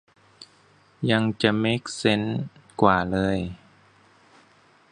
[1.11, 2.41] ยังจะเม็กเซนส์
[2.81, 3.37] กว่าเลย